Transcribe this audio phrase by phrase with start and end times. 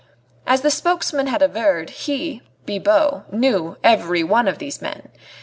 [0.47, 5.09] As the spokesman had averred, he Bibot knew every one of these men.